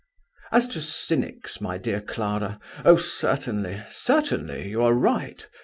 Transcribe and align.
"As 0.51 0.67
to 0.69 0.81
cynics, 0.81 1.61
my 1.61 1.77
dear 1.77 2.01
Clara, 2.01 2.59
oh, 2.83 2.95
certainly, 2.97 3.83
certainly: 3.87 4.67
you 4.67 4.81
are 4.81 4.93
right. 4.95 5.47